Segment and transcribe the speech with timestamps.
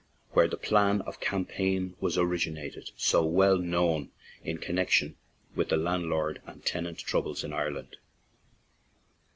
[0.31, 4.09] where the "Plan of Cam paign" was originated, so well known
[4.43, 5.15] in connection
[5.53, 7.97] with the landlord and tenant troubles in Ireland.